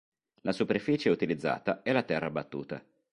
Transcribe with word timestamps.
La 0.41 0.51
superficie 0.51 1.11
utilizzata 1.11 1.83
è 1.83 1.91
la 1.91 2.01
terra 2.01 2.31
battuta. 2.31 2.83